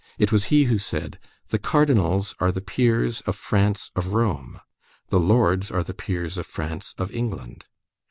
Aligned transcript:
It 0.17 0.31
was 0.31 0.45
he 0.45 0.63
who 0.63 0.79
said: 0.79 1.19
"The 1.49 1.59
Cardinals 1.59 2.33
are 2.39 2.51
the 2.51 2.59
peers 2.59 3.21
of 3.27 3.35
France 3.35 3.91
of 3.95 4.15
Rome; 4.15 4.59
the 5.09 5.19
lords 5.19 5.69
are 5.69 5.83
the 5.83 5.93
peers 5.93 6.39
of 6.39 6.47
France 6.47 6.95
of 6.97 7.13
England." 7.13 7.65